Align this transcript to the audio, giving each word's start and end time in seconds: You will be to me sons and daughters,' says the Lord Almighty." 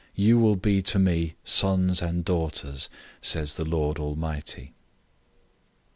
You 0.15 0.39
will 0.39 0.55
be 0.55 0.81
to 0.81 0.97
me 0.97 1.35
sons 1.43 2.01
and 2.01 2.25
daughters,' 2.25 2.89
says 3.21 3.53
the 3.55 3.63
Lord 3.65 3.99
Almighty." 3.99 4.73